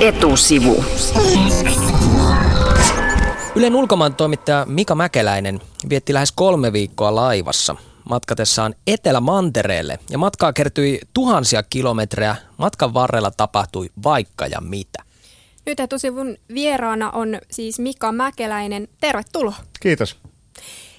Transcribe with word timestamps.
Etusivu. 0.00 0.84
Ylen 3.54 3.74
ulkomaan 3.74 4.14
toimittaja 4.14 4.66
Mika 4.68 4.94
Mäkeläinen 4.94 5.60
vietti 5.88 6.14
lähes 6.14 6.32
kolme 6.32 6.72
viikkoa 6.72 7.14
laivassa 7.14 7.76
matkatessaan 8.08 8.74
Etelä-Mantereelle 8.86 9.98
ja 10.10 10.18
matkaa 10.18 10.52
kertyi 10.52 11.00
tuhansia 11.14 11.62
kilometrejä. 11.62 12.36
Matkan 12.56 12.94
varrella 12.94 13.30
tapahtui 13.30 13.90
vaikka 14.02 14.46
ja 14.46 14.60
mitä. 14.60 15.02
Nyt 15.66 15.80
etusivun 15.80 16.36
vieraana 16.54 17.10
on 17.10 17.38
siis 17.50 17.78
Mika 17.78 18.12
Mäkeläinen. 18.12 18.88
Tervetuloa. 19.00 19.56
Kiitos. 19.80 20.16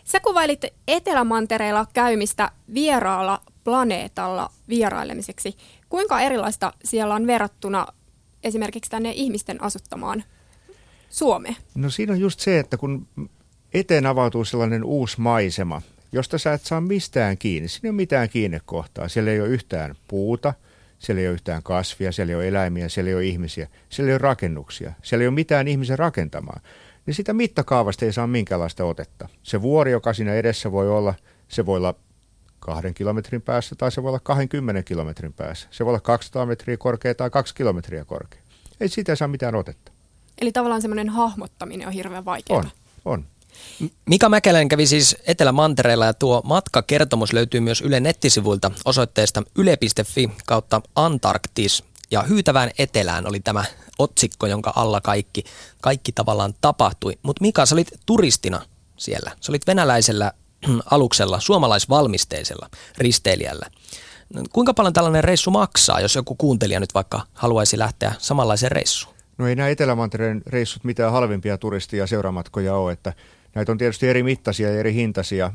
Sä 0.03 0.19
kuvailit 0.19 0.65
Etelä-Mantereella 0.87 1.85
käymistä 1.93 2.51
vieraalla 2.73 3.41
planeetalla 3.63 4.49
vierailemiseksi. 4.69 5.57
Kuinka 5.89 6.21
erilaista 6.21 6.73
siellä 6.83 7.15
on 7.15 7.27
verrattuna 7.27 7.87
esimerkiksi 8.43 8.91
tänne 8.91 9.11
ihmisten 9.11 9.63
asuttamaan 9.63 10.23
Suomeen? 11.09 11.55
No 11.75 11.89
siinä 11.89 12.13
on 12.13 12.19
just 12.19 12.39
se, 12.39 12.59
että 12.59 12.77
kun 12.77 13.07
eteen 13.73 14.05
avautuu 14.05 14.45
sellainen 14.45 14.83
uusi 14.83 15.21
maisema, 15.21 15.81
josta 16.11 16.37
sä 16.37 16.53
et 16.53 16.61
saa 16.61 16.81
mistään 16.81 17.37
kiinni. 17.37 17.69
Siinä 17.69 17.87
ei 17.87 17.89
ole 17.89 17.95
mitään 17.95 18.29
kiinnekohtaa. 18.29 19.07
Siellä 19.07 19.31
ei 19.31 19.41
ole 19.41 19.49
yhtään 19.49 19.95
puuta, 20.07 20.53
siellä 20.99 21.21
ei 21.21 21.27
ole 21.27 21.33
yhtään 21.33 21.63
kasvia, 21.63 22.11
siellä 22.11 22.31
ei 22.31 22.35
ole 22.35 22.47
eläimiä, 22.47 22.89
siellä 22.89 23.09
ei 23.09 23.15
ole 23.15 23.25
ihmisiä, 23.25 23.67
siellä 23.89 24.09
ei 24.09 24.13
ole 24.13 24.17
rakennuksia, 24.17 24.93
siellä 25.03 25.23
ei 25.23 25.27
ole 25.27 25.35
mitään 25.35 25.67
ihmisen 25.67 25.99
rakentamaa. 25.99 26.59
Niin 27.05 27.13
sitä 27.13 27.33
mittakaavasta 27.33 28.05
ei 28.05 28.13
saa 28.13 28.27
minkäänlaista 28.27 28.85
otetta. 28.85 29.29
Se 29.43 29.61
vuori, 29.61 29.91
joka 29.91 30.13
siinä 30.13 30.33
edessä 30.33 30.71
voi 30.71 30.89
olla, 30.89 31.13
se 31.47 31.65
voi 31.65 31.77
olla 31.77 31.95
kahden 32.61 32.93
kilometrin 32.93 33.41
päässä 33.41 33.75
tai 33.75 33.91
se 33.91 34.03
voi 34.03 34.09
olla 34.09 34.19
20 34.19 34.83
kilometrin 34.83 35.33
päässä. 35.33 35.67
Se 35.71 35.85
voi 35.85 35.91
olla 35.91 35.99
200 35.99 36.45
metriä 36.45 36.77
korkea 36.77 37.15
tai 37.15 37.29
2 37.29 37.55
kilometriä 37.55 38.05
korkea. 38.05 38.41
Ei 38.79 38.89
siitä 38.89 39.15
saa 39.15 39.27
mitään 39.27 39.55
otetta. 39.55 39.91
Eli 40.41 40.51
tavallaan 40.51 40.81
semmoinen 40.81 41.09
hahmottaminen 41.09 41.87
on 41.87 41.93
hirveän 41.93 42.25
vaikeaa. 42.25 42.59
On, 42.59 42.69
on. 43.05 43.25
Mika 44.05 44.29
Mäkeläinen 44.29 44.67
kävi 44.67 44.87
siis 44.87 45.17
Etelä-Mantereella 45.27 46.05
ja 46.05 46.13
tuo 46.13 46.41
matkakertomus 46.45 47.33
löytyy 47.33 47.59
myös 47.59 47.81
Yle 47.81 47.99
nettisivuilta 47.99 48.71
osoitteesta 48.85 49.43
yle.fi 49.55 50.29
kautta 50.45 50.81
Antarktis. 50.95 51.83
Ja 52.11 52.23
Hyytävään 52.23 52.71
etelään 52.77 53.27
oli 53.27 53.39
tämä 53.39 53.65
otsikko, 53.99 54.47
jonka 54.47 54.73
alla 54.75 55.01
kaikki, 55.01 55.43
kaikki 55.81 56.11
tavallaan 56.11 56.53
tapahtui. 56.61 57.13
Mutta 57.23 57.41
Mika, 57.41 57.65
sä 57.65 57.75
olit 57.75 57.91
turistina 58.05 58.61
siellä. 58.97 59.31
Sä 59.41 59.51
olit 59.51 59.67
venäläisellä 59.67 60.31
aluksella, 60.91 61.39
suomalaisvalmisteisella 61.39 62.69
risteilijällä. 62.97 63.65
Kuinka 64.53 64.73
paljon 64.73 64.93
tällainen 64.93 65.23
reissu 65.23 65.51
maksaa, 65.51 65.99
jos 65.99 66.15
joku 66.15 66.35
kuuntelija 66.35 66.79
nyt 66.79 66.93
vaikka 66.93 67.21
haluaisi 67.33 67.77
lähteä 67.77 68.13
samanlaiseen 68.17 68.71
reissuun? 68.71 69.15
No 69.37 69.47
ei 69.47 69.55
nämä 69.55 69.69
Etelämantereen 69.69 70.41
reissut 70.47 70.83
mitään 70.83 71.11
halvimpia 71.11 71.57
turistia 71.57 71.99
ja 71.99 72.07
seuramatkoja 72.07 72.75
ole, 72.75 72.91
että 72.91 73.13
näitä 73.55 73.71
on 73.71 73.77
tietysti 73.77 74.07
eri 74.07 74.23
mittaisia 74.23 74.69
ja 74.69 74.79
eri 74.79 74.93
hintaisia 74.93 75.51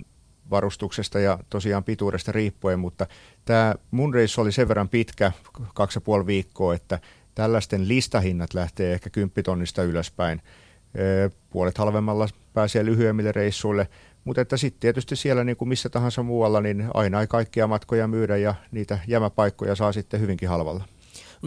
varustuksesta 0.51 1.21
ja 1.21 1.39
tosiaan 1.51 1.84
pituudesta 1.84 2.33
riippuen, 2.33 2.79
mutta 2.79 3.07
tämä 3.45 3.75
mun 3.91 4.15
reissu 4.15 4.41
oli 4.41 4.53
sen 4.53 4.69
verran 4.69 4.89
pitkä, 4.89 5.33
kaksi 5.75 5.97
ja 5.97 6.01
puoli 6.01 6.27
viikkoa, 6.27 6.75
että 6.75 6.99
tällaisten 7.34 7.89
listahinnat 7.89 8.55
lähtee 8.55 8.93
ehkä 8.93 9.11
kymppitonnista 9.11 9.83
ylöspäin. 9.83 10.43
Puolet 11.51 11.79
halvemmalla 11.79 12.29
pääsee 12.53 12.84
lyhyemmille 12.84 13.33
reissuille, 13.33 13.89
mutta 14.27 14.41
että 14.43 14.57
sitten 14.57 14.81
tietysti 14.81 15.17
siellä 15.17 15.45
niin 15.45 15.57
kuin 15.57 15.69
missä 15.69 15.89
tahansa 15.89 16.23
muualla, 16.23 16.61
niin 16.61 16.85
aina 16.95 17.21
ei 17.21 17.27
kaikkia 17.27 17.67
matkoja 17.67 18.09
myydä 18.09 18.37
ja 18.37 18.55
niitä 18.71 18.99
jämäpaikkoja 19.07 19.75
saa 19.75 19.93
sitten 19.93 20.21
hyvinkin 20.21 20.49
halvalla. 20.49 20.85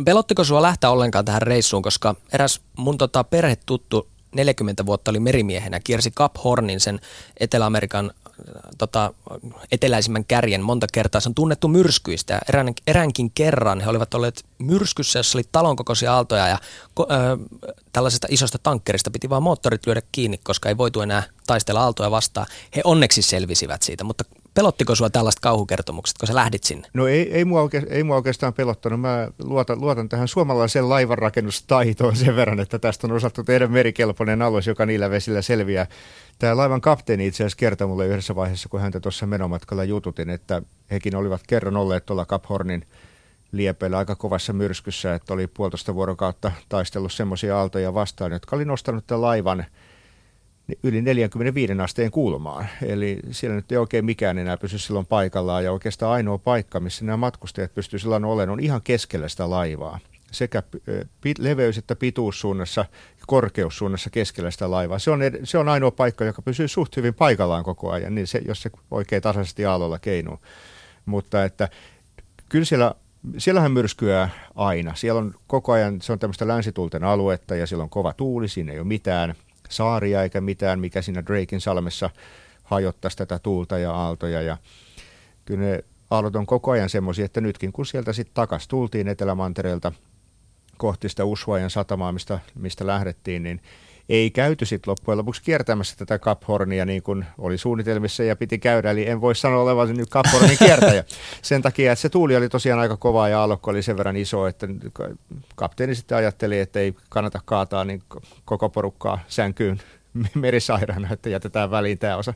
Pelottiko 0.05 0.43
sinua 0.43 0.61
lähteä 0.61 0.89
ollenkaan 0.89 1.25
tähän 1.25 1.41
reissuun, 1.41 1.83
koska 1.83 2.15
eräs 2.33 2.61
mun 2.77 2.97
tota, 2.97 3.23
perhetuttu 3.23 4.07
40 4.35 4.85
vuotta 4.85 5.11
oli 5.11 5.19
merimiehenä, 5.19 5.79
kiersi 5.79 6.11
Cap 6.11 6.35
Hornin 6.43 6.79
sen 6.79 6.99
Etelä-Amerikan 7.39 8.11
tota, 8.77 9.13
eteläisimmän 9.71 10.25
kärjen 10.25 10.61
monta 10.61 10.87
kertaa. 10.93 11.21
Se 11.21 11.29
on 11.29 11.35
tunnettu 11.35 11.67
myrskyistä 11.67 12.39
erään, 12.49 12.73
eräänkin 12.87 13.31
kerran 13.31 13.81
he 13.81 13.89
olivat 13.89 14.13
olleet 14.13 14.45
myrskyssä, 14.59 15.19
jossa 15.19 15.37
oli 15.37 15.45
talon 15.51 15.75
kokoisia 15.75 16.13
aaltoja 16.13 16.47
ja 16.47 16.57
ko, 16.93 17.07
ö, 17.11 17.37
tällaisesta 17.93 18.27
isosta 18.29 18.57
tankkerista 18.63 19.11
piti 19.11 19.29
vaan 19.29 19.43
moottorit 19.43 19.85
lyödä 19.85 20.01
kiinni, 20.11 20.37
koska 20.43 20.69
ei 20.69 20.77
voitu 20.77 21.01
enää 21.01 21.23
taistella 21.47 21.81
aaltoja 21.81 22.11
vastaan. 22.11 22.47
He 22.75 22.81
onneksi 22.83 23.21
selvisivät 23.21 23.81
siitä, 23.81 24.03
mutta 24.03 24.23
pelottiko 24.59 24.95
sinua 24.95 25.09
tällaiset 25.09 25.39
kauhukertomukset, 25.39 26.17
kun 26.17 26.27
sä 26.27 26.35
lähdit 26.35 26.63
sinne? 26.63 26.87
No 26.93 27.07
ei, 27.07 27.33
ei, 27.33 27.45
mua, 27.45 27.61
oike, 27.61 27.83
ei 27.89 28.03
mua 28.03 28.15
oikeastaan 28.15 28.53
pelottanut. 28.53 29.01
Mä 29.01 29.27
luotan, 29.43 29.81
luotan 29.81 30.09
tähän 30.09 30.27
suomalaiseen 30.27 30.89
laivanrakennustaitoon 30.89 32.15
sen 32.15 32.35
verran, 32.35 32.59
että 32.59 32.79
tästä 32.79 33.07
on 33.07 33.13
osattu 33.13 33.43
tehdä 33.43 33.67
merikelpoinen 33.67 34.41
alus, 34.41 34.67
joka 34.67 34.85
niillä 34.85 35.09
vesillä 35.09 35.41
selviää. 35.41 35.87
Tämä 36.39 36.57
laivan 36.57 36.81
kapteeni 36.81 37.27
itse 37.27 37.43
asiassa 37.43 37.57
kertoi 37.57 37.87
mulle 37.87 38.07
yhdessä 38.07 38.35
vaiheessa, 38.35 38.69
kun 38.69 38.81
häntä 38.81 38.99
tuossa 38.99 39.27
menomatkalla 39.27 39.83
jututin, 39.83 40.29
että 40.29 40.61
hekin 40.91 41.15
olivat 41.15 41.41
kerran 41.47 41.77
olleet 41.77 42.05
tuolla 42.05 42.25
Cap 42.25 42.43
Hornin 42.49 42.85
liepeillä 43.51 43.97
aika 43.97 44.15
kovassa 44.15 44.53
myrskyssä, 44.53 45.15
että 45.15 45.33
oli 45.33 45.47
puolitoista 45.47 45.95
vuorokautta 45.95 46.51
taistellut 46.69 47.13
semmoisia 47.13 47.57
aaltoja 47.57 47.93
vastaan, 47.93 48.31
jotka 48.31 48.55
oli 48.55 48.65
nostanut 48.65 49.07
tämän 49.07 49.21
laivan– 49.21 49.65
yli 50.83 51.01
45 51.01 51.73
asteen 51.83 52.11
kulmaan. 52.11 52.67
Eli 52.85 53.19
siellä 53.31 53.55
nyt 53.55 53.71
ei 53.71 53.77
oikein 53.77 54.05
mikään 54.05 54.37
enää 54.37 54.57
pysy 54.57 54.77
silloin 54.77 55.05
paikallaan 55.05 55.63
ja 55.63 55.71
oikeastaan 55.71 56.11
ainoa 56.11 56.37
paikka, 56.37 56.79
missä 56.79 57.05
nämä 57.05 57.17
matkustajat 57.17 57.73
pystyvät 57.75 58.01
silloin 58.01 58.25
olemaan, 58.25 58.49
on 58.49 58.59
ihan 58.59 58.81
keskellä 58.83 59.29
sitä 59.29 59.49
laivaa. 59.49 59.99
Sekä 60.31 60.63
leveys- 61.39 61.77
että 61.77 61.95
pituussuunnassa 61.95 62.81
ja 63.19 63.23
korkeussuunnassa 63.27 64.09
keskellä 64.09 64.51
sitä 64.51 64.71
laivaa. 64.71 64.99
Se 64.99 65.11
on, 65.11 65.19
se 65.43 65.57
on 65.57 65.69
ainoa 65.69 65.91
paikka, 65.91 66.25
joka 66.25 66.41
pysyy 66.41 66.67
suht 66.67 66.97
hyvin 66.97 67.13
paikallaan 67.13 67.63
koko 67.63 67.91
ajan, 67.91 68.15
niin 68.15 68.27
se, 68.27 68.41
jos 68.47 68.61
se 68.61 68.71
oikein 68.91 69.21
tasaisesti 69.21 69.65
aallolla 69.65 69.99
keinuu. 69.99 70.39
Mutta 71.05 71.45
että 71.45 71.69
kyllä 72.49 72.65
siellä 72.65 72.95
Siellähän 73.37 73.71
myrskyää 73.71 74.29
aina. 74.55 74.95
Siellä 74.95 75.19
on 75.19 75.35
koko 75.47 75.71
ajan, 75.71 76.01
se 76.01 76.11
on 76.11 76.19
tämmöistä 76.19 76.47
länsitulten 76.47 77.03
aluetta 77.03 77.55
ja 77.55 77.67
siellä 77.67 77.83
on 77.83 77.89
kova 77.89 78.13
tuuli, 78.13 78.47
siinä 78.47 78.71
ei 78.71 78.79
ole 78.79 78.87
mitään– 78.87 79.35
saaria 79.69 80.23
eikä 80.23 80.41
mitään, 80.41 80.79
mikä 80.79 81.01
siinä 81.01 81.25
Drakein 81.25 81.61
salmessa 81.61 82.09
hajottaisi 82.63 83.17
tätä 83.17 83.39
tuulta 83.39 83.77
ja 83.77 83.93
aaltoja. 83.93 84.41
Ja 84.41 84.57
kyllä 85.45 85.65
ne 85.65 85.83
aallot 86.11 86.35
on 86.35 86.45
koko 86.45 86.71
ajan 86.71 86.89
semmoisia, 86.89 87.25
että 87.25 87.41
nytkin 87.41 87.71
kun 87.71 87.85
sieltä 87.85 88.13
sitten 88.13 88.33
takas 88.33 88.67
tultiin 88.67 89.07
Etelämantereelta 89.07 89.91
kohti 90.77 91.09
sitä 91.09 91.25
Ushuajan 91.25 91.69
satamaa, 91.69 92.11
mistä, 92.11 92.39
mistä 92.55 92.87
lähdettiin, 92.87 93.43
niin 93.43 93.61
ei 94.09 94.31
käyty 94.31 94.65
sitten 94.65 94.91
loppujen 94.91 95.17
lopuksi 95.17 95.41
kiertämässä 95.43 95.95
tätä 95.97 96.19
Cap 96.19 96.41
Hornia 96.47 96.85
niin 96.85 97.03
kuin 97.03 97.25
oli 97.37 97.57
suunnitelmissa 97.57 98.23
ja 98.23 98.35
piti 98.35 98.57
käydä. 98.57 98.91
Eli 98.91 99.09
en 99.09 99.21
voi 99.21 99.35
sanoa 99.35 99.61
olevan 99.61 99.97
nyt 99.97 100.09
Cap 100.09 100.25
Hornin 100.33 100.57
kiertäjä. 100.65 101.03
Sen 101.41 101.61
takia, 101.61 101.91
että 101.91 102.01
se 102.01 102.09
tuuli 102.09 102.35
oli 102.35 102.49
tosiaan 102.49 102.79
aika 102.79 102.97
kova 102.97 103.29
ja 103.29 103.39
aallokko 103.39 103.71
oli 103.71 103.81
sen 103.81 103.97
verran 103.97 104.17
iso, 104.17 104.47
että 104.47 104.67
kapteeni 105.55 105.95
sitten 105.95 106.17
ajatteli, 106.17 106.59
että 106.59 106.79
ei 106.79 106.93
kannata 107.09 107.39
kaataa 107.45 107.85
niin 107.85 108.03
koko 108.45 108.69
porukkaa 108.69 109.19
sänkyyn 109.27 109.81
merisairaana, 110.35 111.13
että 111.13 111.29
jätetään 111.29 111.71
väliin 111.71 111.97
tämä 111.97 112.17
osa. 112.17 112.33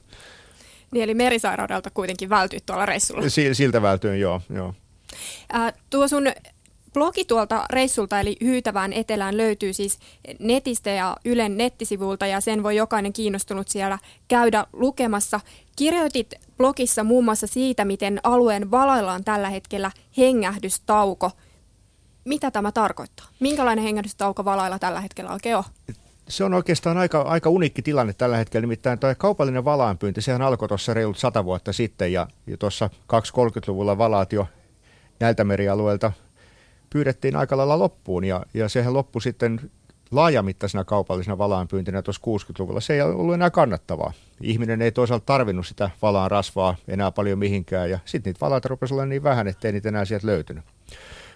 Niin, 0.91 1.03
eli 1.03 1.13
merisairaudelta 1.13 1.89
kuitenkin 1.89 2.29
vältyit 2.29 2.65
tuolla 2.65 2.85
reissulla. 2.85 3.23
Siltä 3.53 3.81
vältyin, 3.81 4.19
joo. 4.19 4.41
joo. 4.49 4.73
Äh, 5.55 5.73
tuo 5.89 6.07
sun 6.07 6.27
Blogi 6.93 7.25
tuolta 7.25 7.65
reissulta 7.69 8.19
eli 8.19 8.37
Hyytävään 8.41 8.93
etelään 8.93 9.37
löytyy 9.37 9.73
siis 9.73 9.99
netistä 10.39 10.89
ja 10.89 11.17
Ylen 11.25 11.57
nettisivulta 11.57 12.27
ja 12.27 12.41
sen 12.41 12.63
voi 12.63 12.75
jokainen 12.75 13.13
kiinnostunut 13.13 13.67
siellä 13.67 13.99
käydä 14.27 14.65
lukemassa. 14.73 15.39
Kirjoitit 15.75 16.33
blogissa 16.57 17.03
muun 17.03 17.25
muassa 17.25 17.47
siitä, 17.47 17.85
miten 17.85 18.19
alueen 18.23 18.71
valaillaan 18.71 19.23
tällä 19.23 19.49
hetkellä 19.49 19.91
hengähdystauko. 20.17 21.31
Mitä 22.25 22.51
tämä 22.51 22.71
tarkoittaa? 22.71 23.25
Minkälainen 23.39 23.83
hengähdystauko 23.83 24.45
valailla 24.45 24.79
tällä 24.79 25.01
hetkellä 25.01 25.33
oikein 25.33 25.57
on? 25.57 25.63
Se 26.29 26.43
on 26.43 26.53
oikeastaan 26.53 26.97
aika, 26.97 27.21
aika 27.21 27.49
unikki 27.49 27.81
tilanne 27.81 28.13
tällä 28.13 28.37
hetkellä, 28.37 28.61
nimittäin 28.61 28.99
tuo 28.99 29.15
kaupallinen 29.17 29.65
valaanpyynti, 29.65 30.21
sehän 30.21 30.41
alkoi 30.41 30.67
tuossa 30.67 30.93
reilut 30.93 31.17
sata 31.17 31.45
vuotta 31.45 31.73
sitten 31.73 32.13
ja, 32.13 32.27
ja 32.47 32.57
tuossa 32.57 32.89
230-luvulla 33.13 33.97
valaat 33.97 34.33
jo 34.33 34.47
näiltä 35.19 35.43
merialueilta 35.43 36.11
pyydettiin 36.93 37.35
aika 37.35 37.57
lailla 37.57 37.79
loppuun 37.79 38.23
ja, 38.23 38.45
ja 38.53 38.69
sehän 38.69 38.93
loppui 38.93 39.21
sitten 39.21 39.71
laajamittaisena 40.11 40.83
kaupallisena 40.83 41.37
valaanpyyntinä 41.37 42.01
tuossa 42.01 42.21
60-luvulla. 42.25 42.81
Se 42.81 42.93
ei 42.93 43.01
ollut 43.01 43.33
enää 43.33 43.49
kannattavaa. 43.49 44.13
Ihminen 44.41 44.81
ei 44.81 44.91
toisaalta 44.91 45.25
tarvinnut 45.25 45.67
sitä 45.67 45.89
valaan 46.01 46.31
rasvaa 46.31 46.75
enää 46.87 47.11
paljon 47.11 47.39
mihinkään 47.39 47.89
ja 47.89 47.99
sitten 48.05 48.29
niitä 48.29 48.45
valaita 48.45 48.67
rupesi 48.67 48.93
olla 48.93 49.05
niin 49.05 49.23
vähän, 49.23 49.47
ettei 49.47 49.71
niitä 49.71 49.89
enää 49.89 50.05
sieltä 50.05 50.27
löytynyt. 50.27 50.63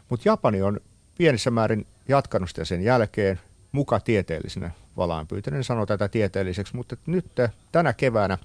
Mutta 0.10 0.30
Japani 0.30 0.62
on 0.62 0.80
pienissä 1.18 1.52
määrin 1.52 1.86
jatkanut 2.08 2.50
sitä 2.50 2.66
sen 2.66 2.84
jälkeen 2.84 3.40
muka 3.72 4.00
tieteellisenä 4.00 4.72
valaanpyyntänä. 4.98 5.58
En 5.58 5.64
sano 5.64 5.86
tätä 5.86 6.08
tieteelliseksi, 6.08 6.76
mutta 6.76 6.98
nyt 7.06 7.26
tänä 7.72 7.94
keväänä 7.94 8.38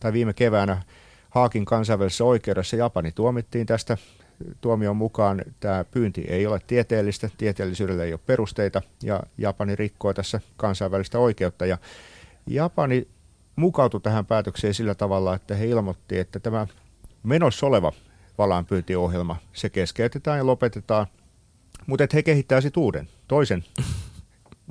tai 0.00 0.12
viime 0.12 0.32
keväänä 0.32 0.82
Haakin 1.30 1.64
kansainvälisessä 1.64 2.24
oikeudessa 2.24 2.76
Japani 2.76 3.12
tuomittiin 3.12 3.66
tästä 3.66 3.96
tuomion 4.60 4.96
mukaan 4.96 5.42
tämä 5.60 5.84
pyynti 5.84 6.24
ei 6.28 6.46
ole 6.46 6.60
tieteellistä, 6.66 7.30
tieteellisyydellä 7.38 8.04
ei 8.04 8.12
ole 8.12 8.20
perusteita 8.26 8.82
ja 9.02 9.22
Japani 9.38 9.76
rikkoo 9.76 10.14
tässä 10.14 10.40
kansainvälistä 10.56 11.18
oikeutta. 11.18 11.66
Ja 11.66 11.78
Japani 12.46 13.08
mukautui 13.56 14.00
tähän 14.00 14.26
päätökseen 14.26 14.74
sillä 14.74 14.94
tavalla, 14.94 15.34
että 15.34 15.54
he 15.54 15.66
ilmoitti, 15.66 16.18
että 16.18 16.40
tämä 16.40 16.66
menossa 17.22 17.66
oleva 17.66 17.92
valaanpyyntiohjelma, 18.38 19.36
se 19.52 19.70
keskeytetään 19.70 20.38
ja 20.38 20.46
lopetetaan, 20.46 21.06
mutta 21.86 22.06
he 22.14 22.22
kehittää 22.22 22.60
sitten 22.60 22.82
uuden, 22.82 23.08
toisen 23.28 23.64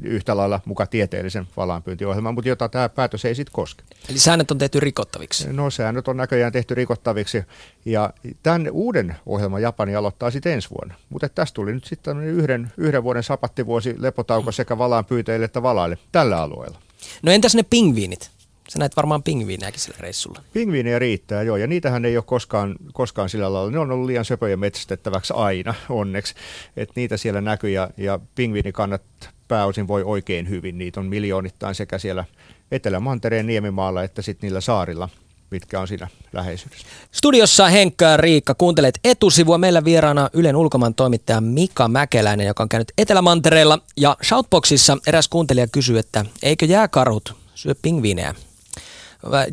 yhtä 0.03 0.37
lailla 0.37 0.59
muka 0.65 0.85
tieteellisen 0.85 1.47
valaanpyyntiohjelman, 1.57 2.33
mutta 2.33 2.49
jota 2.49 2.69
tämä 2.69 2.89
päätös 2.89 3.25
ei 3.25 3.35
sitten 3.35 3.53
koske. 3.53 3.83
Eli 4.09 4.19
säännöt 4.19 4.51
on 4.51 4.57
tehty 4.57 4.79
rikottaviksi? 4.79 5.53
No 5.53 5.69
säännöt 5.69 6.07
on 6.07 6.17
näköjään 6.17 6.51
tehty 6.51 6.75
rikottaviksi 6.75 7.43
ja 7.85 8.13
tämän 8.43 8.67
uuden 8.71 9.15
ohjelman 9.25 9.61
Japani 9.61 9.95
aloittaa 9.95 10.31
sitten 10.31 10.53
ensi 10.53 10.69
vuonna. 10.69 10.95
Mutta 11.09 11.29
tästä 11.29 11.55
tuli 11.55 11.73
nyt 11.73 11.85
sitten 11.85 12.23
yhden, 12.23 12.71
yhden 12.77 13.03
vuoden 13.03 13.23
sapattivuosi 13.23 13.95
lepotauko 13.97 14.51
sekä 14.51 14.77
valaanpyytäjille 14.77 15.45
että 15.45 15.63
valaille 15.63 15.97
tällä 16.11 16.41
alueella. 16.41 16.79
No 17.21 17.31
entäs 17.31 17.55
ne 17.55 17.63
pingviinit? 17.63 18.31
Sä 18.69 18.79
näet 18.79 18.95
varmaan 18.95 19.23
pingviinejäkin 19.23 19.79
sillä 19.79 19.97
reissulla. 19.99 20.43
Pingviinejä 20.53 20.99
riittää, 20.99 21.43
joo, 21.43 21.57
ja 21.57 21.67
niitähän 21.67 22.05
ei 22.05 22.17
ole 22.17 22.23
koskaan, 22.27 22.75
koskaan 22.93 23.29
sillä 23.29 23.53
lailla. 23.53 23.71
Ne 23.71 23.79
on 23.79 23.91
ollut 23.91 24.05
liian 24.05 24.25
söpöjä 24.25 24.57
metsästettäväksi 24.57 25.33
aina, 25.35 25.73
onneksi. 25.89 26.35
että 26.77 26.93
niitä 26.95 27.17
siellä 27.17 27.41
näkyy, 27.41 27.69
ja, 27.69 27.89
ja 27.97 28.19
pingviinikannat 28.35 29.01
pääosin 29.47 29.87
voi 29.87 30.03
oikein 30.03 30.49
hyvin. 30.49 30.77
Niitä 30.77 30.99
on 30.99 31.05
miljoonittain 31.05 31.75
sekä 31.75 31.97
siellä 31.97 32.25
Etelä-Mantereen 32.71 33.47
Niemimaalla 33.47 34.03
että 34.03 34.21
sitten 34.21 34.47
niillä 34.47 34.61
saarilla 34.61 35.09
mitkä 35.51 35.79
on 35.79 35.87
siinä 35.87 36.07
läheisyydessä. 36.33 36.87
Studiossa 37.11 37.67
Henkka 37.67 38.05
ja 38.05 38.17
Riikka, 38.17 38.55
kuuntelet 38.55 38.99
etusivua. 39.03 39.57
Meillä 39.57 39.85
vieraana 39.85 40.29
Ylen 40.33 40.55
ulkomaan 40.55 40.95
toimittaja 40.95 41.41
Mika 41.41 41.87
Mäkeläinen, 41.87 42.47
joka 42.47 42.63
on 42.63 42.69
käynyt 42.69 42.91
Etelä-Mantereella. 42.97 43.79
Ja 43.97 44.17
Shoutboxissa 44.23 44.97
eräs 45.07 45.27
kuuntelija 45.27 45.67
kysyy, 45.67 45.99
että 45.99 46.25
eikö 46.43 46.65
jääkarhut 46.65 47.35
syö 47.55 47.75
pingviinejä? 47.81 48.35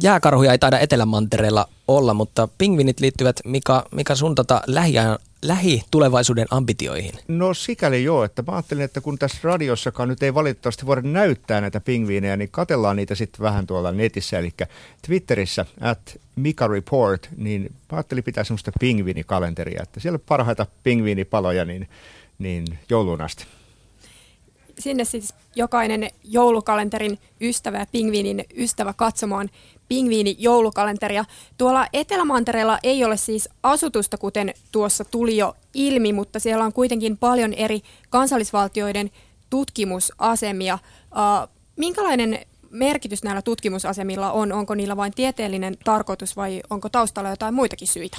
Jääkarhuja 0.03 0.53
ei 0.53 0.59
taida 0.59 0.79
Etelämantereella 0.79 1.69
olla, 1.89 2.15
mutta 2.15 2.49
pingvinit 2.59 3.01
liittyvät, 3.01 3.37
Mika, 3.45 3.85
Mika 3.91 4.15
sun 4.15 4.35
tota 4.35 4.63
lähiajan 4.67 5.19
lähitulevaisuuden 5.45 6.47
ambitioihin? 6.51 7.13
No 7.29 7.55
sikäli 7.55 8.05
joo, 8.05 8.25
että 8.25 8.43
mä 8.47 8.53
ajattelin, 8.53 8.85
että 8.85 9.01
kun 9.01 9.19
tässä 9.19 9.39
radiossakaan 9.43 10.09
nyt 10.09 10.23
ei 10.23 10.35
valitettavasti 10.35 10.87
voida 10.87 11.03
näyttää 11.03 11.61
näitä 11.61 11.81
pingviinejä, 11.81 12.37
niin 12.37 12.51
katellaan 12.51 12.97
niitä 12.97 13.15
sitten 13.15 13.43
vähän 13.43 13.67
tuolla 13.67 13.93
netissä, 13.93 14.39
eli 14.39 14.51
Twitterissä 15.07 15.67
at 15.81 16.21
Mika 16.37 16.69
Report, 16.69 17.29
niin 17.37 17.63
mä 17.63 17.97
ajattelin 17.97 18.25
pitää 18.25 18.45
semmoista 18.45 18.73
pingviinikalenteria, 18.81 19.83
että 19.83 20.01
siellä 20.01 20.19
parhaita 20.19 20.67
pingviinipaloja 20.83 21.65
niin, 21.65 21.89
niin 22.39 22.79
joulun 22.89 23.21
asti 23.21 23.47
sinne 24.79 25.05
siis 25.05 25.35
jokainen 25.57 26.11
joulukalenterin 26.25 27.19
ystävä 27.41 27.79
ja 27.79 27.87
pingviinin 27.93 28.45
ystävä 28.57 28.93
katsomaan 28.93 29.51
pingviini 29.89 30.37
joulukalenteria. 30.39 31.25
Tuolla 31.59 31.87
Etelämantereella 31.93 32.79
ei 32.83 33.05
ole 33.05 33.17
siis 33.17 33.49
asutusta, 33.63 34.19
kuten 34.19 34.55
tuossa 34.73 35.05
tuli 35.05 35.37
jo 35.37 35.57
ilmi, 35.75 36.13
mutta 36.13 36.39
siellä 36.39 36.65
on 36.65 36.73
kuitenkin 36.73 37.19
paljon 37.19 37.53
eri 37.53 37.81
kansallisvaltioiden 38.11 39.11
tutkimusasemia. 39.51 40.79
Minkälainen 41.77 42.47
merkitys 42.75 43.25
näillä 43.25 43.43
tutkimusasemilla 43.43 44.33
on? 44.33 44.53
Onko 44.53 44.75
niillä 44.75 44.97
vain 44.97 45.13
tieteellinen 45.15 45.75
tarkoitus 45.85 46.37
vai 46.37 46.63
onko 46.71 46.89
taustalla 46.89 47.31
jotain 47.31 47.55
muitakin 47.55 47.89
syitä? 47.89 48.19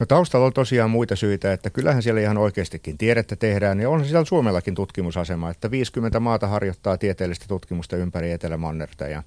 No 0.00 0.06
taustalla 0.06 0.46
on 0.46 0.52
tosiaan 0.52 0.90
muita 0.90 1.16
syitä, 1.16 1.52
että 1.52 1.70
kyllähän 1.70 2.02
siellä 2.02 2.20
ihan 2.20 2.38
oikeastikin 2.38 2.98
tiedettä 2.98 3.36
tehdään 3.36 3.80
ja 3.80 3.90
on 3.90 4.04
siellä 4.04 4.24
Suomellakin 4.24 4.74
tutkimusasema, 4.74 5.50
että 5.50 5.70
50 5.70 6.20
maata 6.20 6.46
harjoittaa 6.46 6.98
tieteellistä 6.98 7.44
tutkimusta 7.48 7.96
ympäri 7.96 8.32
Etelä-Mannerta 8.32 9.08
ja 9.08 9.22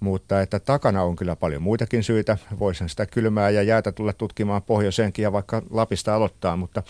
mutta 0.00 0.42
että 0.42 0.60
takana 0.60 1.02
on 1.02 1.16
kyllä 1.16 1.36
paljon 1.36 1.62
muitakin 1.62 2.02
syitä. 2.02 2.38
Voisin 2.58 2.88
sitä 2.88 3.06
kylmää 3.06 3.50
ja 3.50 3.62
jäätä 3.62 3.92
tulla 3.92 4.12
tutkimaan 4.12 4.62
pohjoiseenkin 4.62 5.22
ja 5.22 5.32
vaikka 5.32 5.62
Lapista 5.70 6.14
aloittaa, 6.14 6.56
mutta 6.56 6.82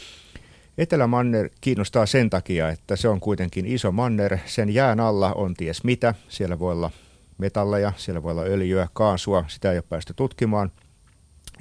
Etelä-Manner 0.78 1.48
kiinnostaa 1.60 2.06
sen 2.06 2.30
takia, 2.30 2.70
että 2.70 2.96
se 2.96 3.08
on 3.08 3.20
kuitenkin 3.20 3.66
iso 3.66 3.92
manner. 3.92 4.38
Sen 4.46 4.74
jään 4.74 5.00
alla 5.00 5.32
on 5.32 5.54
ties 5.54 5.84
mitä. 5.84 6.14
Siellä 6.28 6.58
voi 6.58 6.72
olla 6.72 6.90
metalleja, 7.38 7.92
siellä 7.96 8.22
voi 8.22 8.32
olla 8.32 8.42
öljyä, 8.42 8.88
kaasua, 8.92 9.44
sitä 9.48 9.72
ei 9.72 9.78
ole 9.78 9.84
päästy 9.88 10.14
tutkimaan. 10.14 10.72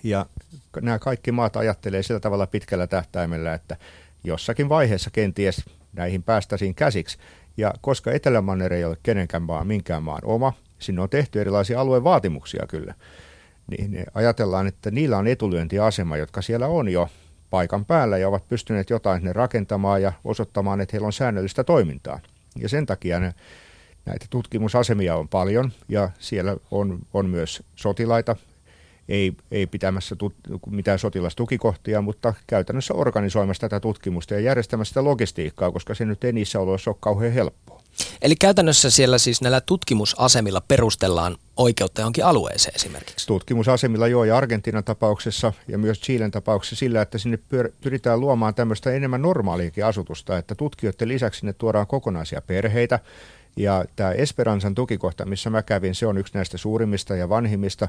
Ja 0.04 0.26
nämä 0.82 1.00
kaikki 1.00 1.32
maat 1.32 1.58
ajattelee 1.58 2.04
sillä 2.04 2.20
tavalla 2.20 2.48
pitkällä 2.48 2.88
tähtäimellä, 2.88 3.54
että 3.54 3.78
jossakin 4.24 4.70
vaiheessa 4.70 5.10
kenties 5.10 5.66
näihin 5.94 6.24
päästäisiin 6.24 6.76
käsiksi. 6.76 7.18
Ja 7.58 7.74
koska 7.82 8.12
Etelä-Manner 8.12 8.74
ei 8.74 8.86
ole 8.86 8.98
kenenkään 9.04 9.44
maan, 9.44 9.68
minkään 9.68 10.04
maan 10.04 10.22
oma, 10.26 10.54
sinne 10.80 11.02
on 11.02 11.10
tehty 11.10 11.42
erilaisia 11.42 11.82
alueen 11.82 12.04
vaatimuksia 12.04 12.66
kyllä, 12.70 12.94
niin 13.68 14.06
ajatellaan, 14.14 14.68
että 14.68 14.92
niillä 14.92 15.18
on 15.18 15.28
etulyöntiasema, 15.28 16.18
jotka 16.18 16.42
siellä 16.42 16.68
on 16.68 16.90
jo 16.90 17.10
paikan 17.50 17.86
päällä 17.86 18.18
ja 18.18 18.28
ovat 18.28 18.48
pystyneet 18.48 18.90
jotain 18.90 19.24
ne 19.24 19.34
rakentamaan 19.34 20.02
ja 20.02 20.14
osoittamaan, 20.24 20.82
että 20.82 20.94
heillä 20.94 21.06
on 21.06 21.14
säännöllistä 21.14 21.64
toimintaa. 21.64 22.20
Ja 22.60 22.70
sen 22.70 22.86
takia 22.86 23.20
ne, 23.20 23.34
näitä 24.06 24.26
tutkimusasemia 24.30 25.16
on 25.16 25.28
paljon 25.28 25.72
ja 25.90 26.10
siellä 26.20 26.58
on, 26.72 27.00
on 27.14 27.30
myös 27.30 27.64
sotilaita, 27.76 28.36
ei, 29.10 29.34
ei 29.52 29.68
pitämässä 29.68 30.16
tut, 30.16 30.36
mitään 30.70 31.00
sotilastukikohtia, 31.00 32.02
mutta 32.02 32.34
käytännössä 32.48 32.94
organisoimassa 32.94 33.62
tätä 33.62 33.80
tutkimusta 33.80 34.34
ja 34.34 34.40
järjestämässä 34.40 34.90
sitä 34.90 35.04
logistiikkaa, 35.04 35.72
koska 35.72 35.96
se 35.96 36.06
nyt 36.06 36.24
ei 36.24 36.34
niissä 36.34 36.60
oloissa 36.60 36.92
ole 36.92 36.98
kauhean 37.00 37.34
helppoa. 37.34 37.82
Eli 38.22 38.36
käytännössä 38.36 38.90
siellä 38.90 39.18
siis 39.18 39.42
näillä 39.42 39.62
tutkimusasemilla 39.62 40.62
perustellaan 40.62 41.38
oikeutta 41.58 42.02
johonkin 42.02 42.26
alueeseen 42.26 42.76
esimerkiksi? 42.76 43.28
Tutkimusasemilla 43.28 44.08
joo, 44.08 44.24
ja 44.24 44.38
Argentiinan 44.38 44.84
tapauksessa 44.84 45.54
ja 45.68 45.78
myös 45.78 46.02
Chilen 46.02 46.32
tapauksessa 46.32 46.76
sillä, 46.76 47.02
että 47.02 47.18
sinne 47.18 47.40
pyritään 47.82 48.20
luomaan 48.20 48.56
tämmöistä 48.56 48.92
enemmän 48.92 49.22
normaaliakin 49.22 49.86
asutusta, 49.86 50.38
että 50.38 50.56
tutkijoiden 50.56 51.08
lisäksi 51.08 51.40
sinne 51.40 51.54
tuodaan 51.54 51.88
kokonaisia 51.88 52.42
perheitä, 52.42 53.00
ja 53.56 53.86
tämä 53.96 54.12
Esperansan 54.12 54.76
tukikohta, 54.76 55.26
missä 55.26 55.50
mä 55.50 55.64
kävin, 55.64 55.96
se 55.96 56.08
on 56.08 56.18
yksi 56.18 56.34
näistä 56.34 56.58
suurimmista 56.58 57.16
ja 57.16 57.30
vanhimmista. 57.30 57.88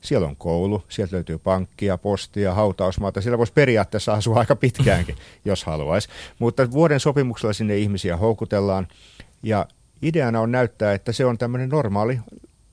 Siellä 0.00 0.26
on 0.26 0.36
koulu, 0.36 0.82
sieltä 0.88 1.16
löytyy 1.16 1.38
pankkia, 1.38 1.98
postia, 1.98 2.54
hautausmaata. 2.54 3.20
Siellä 3.20 3.38
voisi 3.38 3.52
periaatteessa 3.52 4.12
asua 4.12 4.38
aika 4.38 4.56
pitkäänkin, 4.56 5.16
jos 5.44 5.64
haluaisi. 5.64 6.08
Mutta 6.38 6.70
vuoden 6.70 7.00
sopimuksella 7.00 7.52
sinne 7.52 7.76
ihmisiä 7.76 8.16
houkutellaan. 8.16 8.88
Ja 9.42 9.66
ideana 10.02 10.40
on 10.40 10.52
näyttää, 10.52 10.94
että 10.94 11.12
se 11.12 11.24
on 11.24 11.38
tämmöinen 11.38 11.68
normaali, 11.68 12.20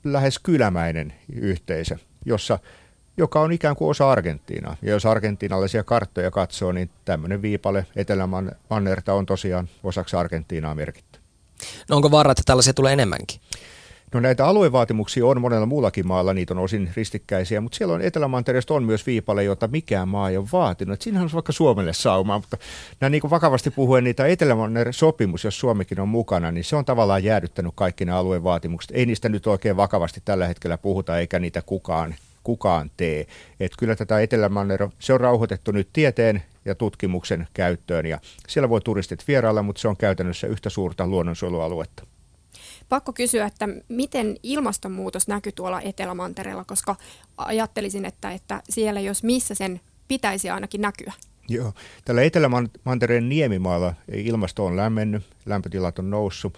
lähes 0.04 0.40
kylämäinen 0.40 1.14
yhteisö, 1.34 1.98
jossa, 2.26 2.60
joka 3.18 3.42
on 3.42 3.52
ikään 3.52 3.76
kuin 3.76 3.90
osa 3.90 4.12
Argentiinaa. 4.12 4.78
Ja 4.82 4.92
jos 4.92 5.06
argentiinalaisia 5.06 5.84
karttoja 5.84 6.32
katsoo, 6.32 6.72
niin 6.72 6.90
tämmöinen 7.06 7.42
viipale 7.42 7.86
Etelä-Mannerta 7.96 9.14
on 9.14 9.26
tosiaan 9.26 9.70
osaksi 9.84 10.16
Argentiinaa 10.16 10.76
merkitty. 10.76 11.17
No 11.90 11.96
onko 11.96 12.12
vaara, 12.12 12.32
että 12.32 12.44
tällaisia 12.46 12.74
tulee 12.74 12.94
enemmänkin? 12.94 13.40
No 14.14 14.20
näitä 14.20 14.46
aluevaatimuksia 14.46 15.26
on 15.26 15.42
monella 15.42 15.66
muullakin 15.66 16.08
maalla, 16.08 16.34
niitä 16.34 16.54
on 16.54 16.60
osin 16.60 16.92
ristikkäisiä, 16.96 17.62
mutta 17.62 17.78
siellä 17.78 17.94
on 17.94 18.02
etelä 18.02 18.28
on 18.70 18.84
myös 18.84 19.08
viipale, 19.08 19.44
jota 19.44 19.68
mikään 19.68 20.08
maa 20.08 20.30
ei 20.30 20.38
ole 20.38 20.48
vaatinut. 20.52 21.02
Siinähän 21.02 21.26
on 21.26 21.30
vaikka 21.34 21.52
Suomelle 21.52 21.94
sauma, 21.94 22.38
mutta 22.38 22.58
nämä 23.02 23.10
niin 23.10 23.30
vakavasti 23.30 23.72
puhuen 23.72 24.04
niitä 24.04 24.28
etelä 24.28 24.56
sopimus, 24.92 25.44
jos 25.44 25.60
Suomikin 25.60 26.00
on 26.00 26.10
mukana, 26.10 26.52
niin 26.52 26.64
se 26.64 26.76
on 26.76 26.86
tavallaan 26.86 27.24
jäädyttänyt 27.24 27.72
kaikki 27.76 28.06
nämä 28.06 28.18
aluevaatimukset. 28.18 28.92
Ei 28.94 29.06
niistä 29.06 29.30
nyt 29.30 29.48
oikein 29.48 29.78
vakavasti 29.78 30.22
tällä 30.26 30.48
hetkellä 30.48 30.78
puhuta, 30.78 31.20
eikä 31.20 31.40
niitä 31.40 31.62
kukaan 31.62 32.16
kukaan 32.48 32.92
tee. 32.98 33.28
Et 33.60 33.72
kyllä 33.80 33.96
tätä 33.96 34.22
etelä 34.22 34.50
se 35.00 35.14
on 35.14 35.20
rauhoitettu 35.20 35.72
nyt 35.72 35.90
tieteen 35.94 36.44
ja 36.66 36.76
tutkimuksen 36.76 37.48
käyttöön 37.54 38.06
ja 38.06 38.20
siellä 38.48 38.70
voi 38.70 38.82
turistit 38.82 39.28
vierailla, 39.28 39.64
mutta 39.64 39.82
se 39.82 39.88
on 39.88 39.98
käytännössä 39.98 40.48
yhtä 40.48 40.70
suurta 40.70 41.08
luonnonsuojelualuetta. 41.08 42.08
Pakko 42.90 43.14
kysyä, 43.14 43.46
että 43.46 43.68
miten 43.90 44.38
ilmastonmuutos 44.44 45.28
näkyy 45.28 45.52
tuolla 45.52 45.82
Etelämantereella, 45.82 46.64
koska 46.64 46.96
ajattelisin, 47.38 48.06
että, 48.06 48.32
että 48.32 48.62
siellä 48.70 49.00
jos 49.00 49.24
missä 49.24 49.56
sen 49.56 49.82
pitäisi 50.08 50.50
ainakin 50.50 50.82
näkyä. 50.82 51.14
Joo, 51.50 51.74
tällä 52.06 52.22
Etelämantereen 52.22 53.30
niemimaalla 53.30 53.94
ilmasto 54.14 54.66
on 54.66 54.78
lämmennyt, 54.78 55.24
lämpötilat 55.46 56.00
on 56.00 56.10
noussut. 56.10 56.58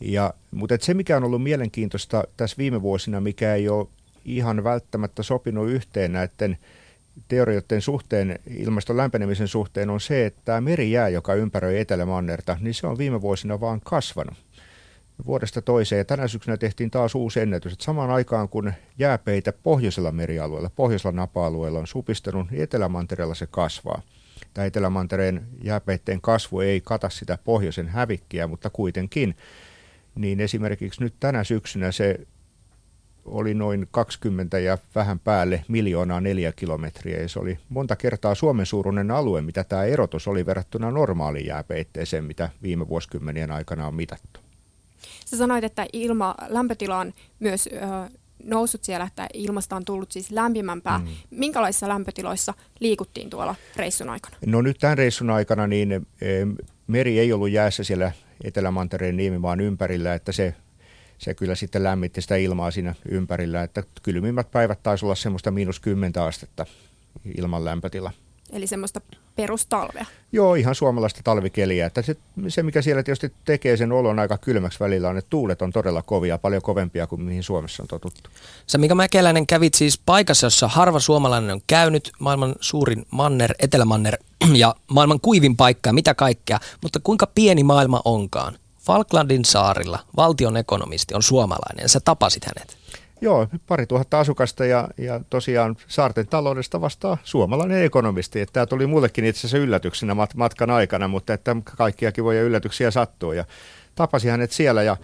Ja, 0.00 0.34
mutta 0.50 0.76
se, 0.80 0.94
mikä 0.94 1.16
on 1.16 1.24
ollut 1.24 1.42
mielenkiintoista 1.42 2.24
tässä 2.36 2.56
viime 2.58 2.82
vuosina, 2.82 3.20
mikä 3.20 3.54
ei 3.54 3.68
ole 3.68 3.88
ihan 4.36 4.64
välttämättä 4.64 5.22
sopinut 5.22 5.68
yhteen 5.68 6.12
näiden 6.12 6.58
teorioiden 7.28 7.82
suhteen, 7.82 8.38
ilmaston 8.56 8.96
lämpenemisen 8.96 9.48
suhteen, 9.48 9.90
on 9.90 10.00
se, 10.00 10.26
että 10.26 10.40
tämä 10.44 10.60
merijää, 10.60 11.08
joka 11.08 11.34
ympäröi 11.34 11.80
Etelämannerta, 11.80 12.56
niin 12.60 12.74
se 12.74 12.86
on 12.86 12.98
viime 12.98 13.20
vuosina 13.20 13.60
vaan 13.60 13.80
kasvanut 13.80 14.36
vuodesta 15.26 15.62
toiseen. 15.62 15.98
Ja 15.98 16.04
tänä 16.04 16.28
syksynä 16.28 16.56
tehtiin 16.56 16.90
taas 16.90 17.14
uusi 17.14 17.40
ennätys, 17.40 17.72
että 17.72 17.84
samaan 17.84 18.10
aikaan 18.10 18.48
kun 18.48 18.72
jääpeitä 18.98 19.52
pohjoisella 19.52 20.12
merialueella, 20.12 20.70
pohjoisella 20.76 21.16
napa-alueella 21.16 21.78
on 21.78 21.86
supistanut, 21.86 22.50
niin 22.50 22.62
Etelämantereella 22.62 23.34
se 23.34 23.46
kasvaa. 23.46 24.02
tämä 24.54 24.64
Etelämantereen 24.64 25.46
jääpeitteen 25.62 26.20
kasvu 26.20 26.60
ei 26.60 26.80
kata 26.80 27.08
sitä 27.08 27.38
pohjoisen 27.44 27.88
hävikkiä, 27.88 28.46
mutta 28.46 28.70
kuitenkin, 28.70 29.36
niin 30.14 30.40
esimerkiksi 30.40 31.02
nyt 31.02 31.14
tänä 31.20 31.44
syksynä 31.44 31.92
se 31.92 32.20
oli 33.24 33.54
noin 33.54 33.88
20 33.90 34.58
ja 34.58 34.78
vähän 34.94 35.18
päälle 35.18 35.64
miljoonaa 35.68 36.20
neljä 36.20 36.52
kilometriä. 36.52 37.20
Ja 37.20 37.28
se 37.28 37.38
oli 37.38 37.58
monta 37.68 37.96
kertaa 37.96 38.34
Suomen 38.34 38.66
suuruinen 38.66 39.10
alue, 39.10 39.42
mitä 39.42 39.64
tämä 39.64 39.84
erotus 39.84 40.28
oli 40.28 40.46
verrattuna 40.46 40.90
normaaliin 40.90 41.46
jääpeitteeseen, 41.46 42.24
mitä 42.24 42.48
viime 42.62 42.88
vuosikymmenien 42.88 43.50
aikana 43.50 43.86
on 43.86 43.94
mitattu. 43.94 44.40
Sä 45.24 45.36
sanoit, 45.36 45.64
että 45.64 45.86
ilma, 45.92 46.34
lämpötila 46.48 46.98
on 46.98 47.12
myös 47.40 47.68
ö, 47.72 47.78
noussut 48.44 48.84
siellä, 48.84 49.06
että 49.06 49.26
ilmasta 49.34 49.76
on 49.76 49.84
tullut 49.84 50.12
siis 50.12 50.30
lämpimämpää. 50.30 50.98
Mm. 50.98 51.06
Minkälaisissa 51.30 51.88
lämpötiloissa 51.88 52.54
liikuttiin 52.80 53.30
tuolla 53.30 53.54
reissun 53.76 54.08
aikana? 54.08 54.36
No 54.46 54.62
nyt 54.62 54.78
tämän 54.78 54.98
reissun 54.98 55.30
aikana 55.30 55.66
niin 55.66 55.92
e, 55.92 55.98
meri 56.86 57.18
ei 57.18 57.32
ollut 57.32 57.50
jäässä 57.50 57.84
siellä 57.84 58.12
Etelämantereen 58.44 59.16
niemimaan 59.16 59.60
ympärillä, 59.60 60.14
että 60.14 60.32
se 60.32 60.54
se 61.18 61.34
kyllä 61.34 61.54
sitten 61.54 61.82
lämmitti 61.82 62.22
sitä 62.22 62.36
ilmaa 62.36 62.70
siinä 62.70 62.94
ympärillä, 63.08 63.62
että 63.62 63.82
kylmimmät 64.02 64.50
päivät 64.50 64.82
taisi 64.82 65.04
olla 65.04 65.14
semmoista 65.14 65.50
miinus 65.50 65.80
10 65.80 66.22
astetta 66.22 66.66
ilman 67.36 67.64
lämpötila. 67.64 68.12
Eli 68.52 68.66
semmoista 68.66 69.00
perustalvea. 69.36 70.06
Joo, 70.32 70.54
ihan 70.54 70.74
suomalaista 70.74 71.20
talvikeliä. 71.24 71.86
Että 71.86 72.02
se, 72.02 72.16
se, 72.48 72.62
mikä 72.62 72.82
siellä 72.82 73.02
tietysti 73.02 73.32
tekee 73.44 73.76
sen 73.76 73.92
olon 73.92 74.18
aika 74.18 74.38
kylmäksi 74.38 74.80
välillä, 74.80 75.08
on, 75.08 75.18
että 75.18 75.30
tuulet 75.30 75.62
on 75.62 75.72
todella 75.72 76.02
kovia, 76.02 76.38
paljon 76.38 76.62
kovempia 76.62 77.06
kuin 77.06 77.22
mihin 77.22 77.42
Suomessa 77.42 77.82
on 77.82 77.86
totuttu. 77.86 78.30
Sä 78.66 78.78
Mika 78.78 78.94
Mäkeläinen 78.94 79.46
kävit 79.46 79.74
siis 79.74 79.98
paikassa, 80.06 80.46
jossa 80.46 80.68
harva 80.68 81.00
suomalainen 81.00 81.50
on 81.50 81.60
käynyt, 81.66 82.12
maailman 82.18 82.54
suurin 82.60 83.06
manner, 83.10 83.54
Etelämanner 83.58 84.16
ja 84.54 84.74
maailman 84.86 85.20
kuivin 85.20 85.56
paikka 85.56 85.88
ja 85.88 85.94
mitä 85.94 86.14
kaikkea, 86.14 86.58
mutta 86.82 87.00
kuinka 87.00 87.26
pieni 87.34 87.62
maailma 87.62 88.02
onkaan. 88.04 88.58
Falklandin 88.88 89.44
saarilla 89.44 89.98
valtion 90.16 90.56
ekonomisti 90.56 91.14
on 91.14 91.22
suomalainen 91.22 91.88
sä 91.88 92.00
tapasit 92.04 92.44
hänet. 92.44 92.76
Joo, 93.20 93.46
pari 93.66 93.86
tuhatta 93.86 94.20
asukasta 94.20 94.64
ja, 94.64 94.88
ja 94.98 95.20
tosiaan 95.30 95.76
saarten 95.88 96.26
taloudesta 96.26 96.80
vastaa 96.80 97.18
suomalainen 97.24 97.82
ekonomisti. 97.82 98.40
Että 98.40 98.52
tämä 98.52 98.66
tuli 98.66 98.86
mullekin 98.86 99.24
itse 99.24 99.40
asiassa 99.40 99.58
yllätyksenä 99.58 100.14
mat- 100.14 100.36
matkan 100.36 100.70
aikana, 100.70 101.08
mutta 101.08 101.34
että 101.34 101.56
kaikkiakin 101.76 102.24
voi 102.24 102.36
yllätyksiä 102.36 102.90
sattua. 102.90 103.34
Ja 103.34 103.44
tapasin 103.94 104.30
hänet 104.30 104.52
siellä 104.52 104.82
ja, 104.82 104.96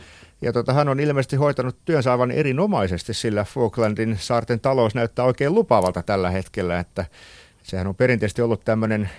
ja 0.42 0.52
tota, 0.52 0.72
hän 0.72 0.88
on 0.88 1.00
ilmeisesti 1.00 1.36
hoitanut 1.36 1.76
työnsä 1.84 2.10
aivan 2.10 2.30
erinomaisesti, 2.30 3.14
sillä 3.14 3.44
Falklandin 3.44 4.16
saarten 4.20 4.60
talous 4.60 4.94
näyttää 4.94 5.24
oikein 5.24 5.54
lupaavalta 5.54 6.02
tällä 6.02 6.30
hetkellä, 6.30 6.78
että 6.78 7.04
sehän 7.64 7.86
on 7.86 7.94
perinteisesti 7.94 8.42
ollut 8.42 8.64
tämmöinen, 8.64 9.10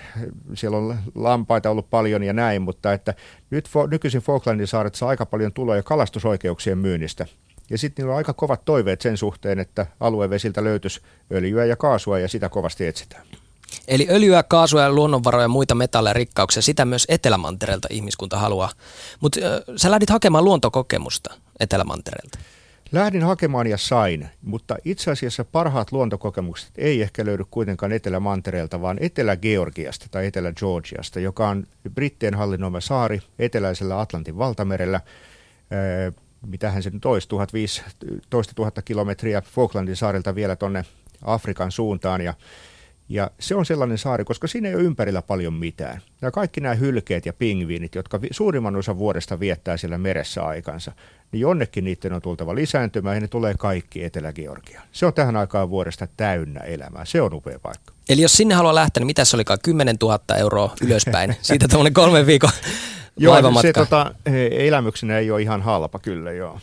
siellä 0.53 0.77
on 0.77 0.97
lampaita 1.15 1.69
ollut 1.69 1.89
paljon 1.89 2.23
ja 2.23 2.33
näin, 2.33 2.61
mutta 2.61 2.93
että 2.93 3.13
nyt 3.49 3.69
nykyisin 3.91 4.21
Falklandin 4.21 4.67
saaret 4.67 4.95
saa 4.95 5.09
aika 5.09 5.25
paljon 5.25 5.53
tuloja 5.53 5.83
kalastusoikeuksien 5.83 6.77
myynnistä. 6.77 7.25
Ja 7.69 7.77
sitten 7.77 8.03
niillä 8.03 8.11
on 8.11 8.17
aika 8.17 8.33
kovat 8.33 8.65
toiveet 8.65 9.01
sen 9.01 9.17
suhteen, 9.17 9.59
että 9.59 9.85
aluevesiltä 9.99 10.63
löytyisi 10.63 11.01
öljyä 11.31 11.65
ja 11.65 11.75
kaasua 11.75 12.19
ja 12.19 12.27
sitä 12.27 12.49
kovasti 12.49 12.87
etsitään. 12.87 13.23
Eli 13.87 14.07
öljyä, 14.09 14.43
kaasua 14.43 14.81
ja 14.81 14.91
luonnonvaroja 14.91 15.43
ja 15.43 15.47
muita 15.47 15.75
metalleja 15.75 16.13
rikkauksia, 16.13 16.61
sitä 16.61 16.85
myös 16.85 17.05
Etelämantereelta 17.09 17.87
ihmiskunta 17.91 18.37
haluaa. 18.37 18.69
Mutta 19.19 19.39
sä 19.75 19.91
lähdit 19.91 20.09
hakemaan 20.09 20.45
luontokokemusta 20.45 21.33
Etelämantereelta. 21.59 22.39
Lähdin 22.95 23.23
hakemaan 23.23 23.67
ja 23.67 23.77
sain, 23.77 24.29
mutta 24.41 24.77
itse 24.85 25.11
asiassa 25.11 25.45
parhaat 25.45 25.91
luontokokemukset 25.91 26.71
ei 26.77 27.01
ehkä 27.01 27.25
löydy 27.25 27.43
kuitenkaan 27.51 27.91
Etelä-Mantereelta, 27.91 28.81
vaan 28.81 28.97
Etelä-Georgiasta 29.01 30.05
tai 30.11 30.25
Etelä-Georgiasta, 30.25 31.19
joka 31.19 31.49
on 31.49 31.67
Brittien 31.93 32.33
hallinnoima 32.33 32.81
saari 32.81 33.21
eteläisellä 33.39 33.99
Atlantin 33.99 34.37
valtamerellä. 34.37 35.01
Öö, 35.73 36.11
mitähän 36.47 36.83
se 36.83 36.89
nyt 36.89 37.05
olisi, 37.05 37.27
15 37.53 38.53
000 38.57 38.71
kilometriä 38.85 39.41
Falklandin 39.41 39.95
saarelta 39.95 40.35
vielä 40.35 40.55
tuonne 40.55 40.85
Afrikan 41.21 41.71
suuntaan. 41.71 42.21
Ja 42.21 42.33
ja 43.09 43.31
se 43.39 43.55
on 43.55 43.65
sellainen 43.65 43.97
saari, 43.97 44.23
koska 44.23 44.47
siinä 44.47 44.69
ei 44.69 44.75
ole 44.75 44.83
ympärillä 44.83 45.21
paljon 45.21 45.53
mitään. 45.53 46.01
Ja 46.21 46.31
kaikki 46.31 46.61
nämä 46.61 46.75
hylkeet 46.75 47.25
ja 47.25 47.33
pingviinit, 47.33 47.95
jotka 47.95 48.19
suurimman 48.31 48.75
osan 48.75 48.97
vuodesta 48.97 49.39
viettää 49.39 49.77
siellä 49.77 49.97
meressä 49.97 50.43
aikansa, 50.43 50.91
niin 51.31 51.41
jonnekin 51.41 51.83
niiden 51.83 52.13
on 52.13 52.21
tultava 52.21 52.55
lisääntymään 52.55 53.15
ja 53.15 53.21
ne 53.21 53.27
tulee 53.27 53.53
kaikki 53.59 54.03
Etelä-Georgiaan. 54.03 54.87
Se 54.91 55.05
on 55.05 55.13
tähän 55.13 55.35
aikaan 55.35 55.69
vuodesta 55.69 56.07
täynnä 56.17 56.59
elämää. 56.59 57.05
Se 57.05 57.21
on 57.21 57.33
upea 57.33 57.59
paikka. 57.59 57.93
Eli 58.09 58.21
jos 58.21 58.33
sinne 58.33 58.55
haluaa 58.55 58.75
lähteä, 58.75 59.01
niin 59.01 59.07
mitä 59.07 59.25
se 59.25 59.37
olikaan? 59.37 59.59
10 59.63 59.95
000 60.01 60.19
euroa 60.37 60.75
ylöspäin. 60.81 61.35
Siitä 61.41 61.67
tuommoinen 61.67 61.93
kolmen 61.93 62.25
viikon 62.25 62.49
Joo, 63.17 63.61
se 63.61 63.73
tota, 63.73 64.15
elämyksenä 64.51 65.17
ei 65.17 65.31
ole 65.31 65.41
ihan 65.41 65.61
halpa 65.61 65.99
kyllä, 65.99 66.31
joo. 66.31 66.59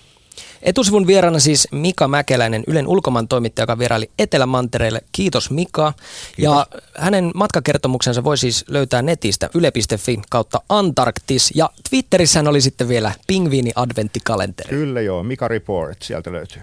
Etusivun 0.62 1.06
vieraana 1.06 1.38
siis 1.38 1.68
Mika 1.70 2.08
Mäkeläinen, 2.08 2.64
Ylen 2.66 2.86
ulkomaan 2.86 3.28
toimittaja, 3.28 3.62
joka 3.62 3.78
vieraili 3.78 4.10
Etelämantereelle. 4.18 5.00
Kiitos 5.12 5.50
Mika. 5.50 5.92
Kiitos. 5.92 6.54
Ja 6.54 6.66
hänen 6.98 7.30
matkakertomuksensa 7.34 8.24
voi 8.24 8.38
siis 8.38 8.64
löytää 8.68 9.02
netistä 9.02 9.50
yle.fi 9.54 10.20
kautta 10.30 10.60
Antarktis. 10.68 11.52
Ja 11.54 11.70
Twitterissä 11.90 12.44
oli 12.48 12.60
sitten 12.60 12.88
vielä 12.88 13.12
Pingviini 13.26 13.72
adventtikalenteri. 13.76 14.68
Kyllä 14.68 15.00
joo, 15.00 15.22
Mika 15.22 15.48
Report 15.48 16.02
sieltä 16.02 16.32
löytyy. 16.32 16.62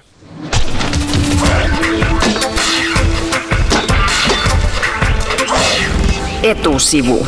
Etusivu. 6.44 7.28